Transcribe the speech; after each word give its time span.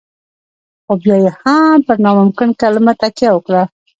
خو 0.83 0.93
بيا 1.03 1.15
يې 1.23 1.31
هم 1.41 1.77
پر 1.85 1.95
ناممکن 2.05 2.49
کلمه 2.61 2.93
تکيه 3.01 3.29
وکړه. 3.33 3.63